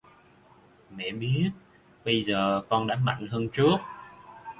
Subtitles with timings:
[0.95, 1.51] Mẹ biết
[2.05, 3.77] bây giờ con đã mạnh hơn trước